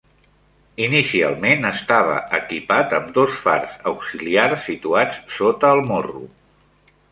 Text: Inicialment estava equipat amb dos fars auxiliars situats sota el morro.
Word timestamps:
Inicialment 0.85 1.67
estava 1.71 2.15
equipat 2.37 2.97
amb 3.01 3.13
dos 3.19 3.37
fars 3.43 3.77
auxiliars 3.93 4.67
situats 4.73 5.23
sota 5.39 5.73
el 5.77 5.87
morro. 5.93 6.27